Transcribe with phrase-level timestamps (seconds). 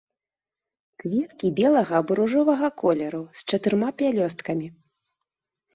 [1.03, 4.67] Кветкі белага або ружовага колеру, з чатырма пялёсткамі.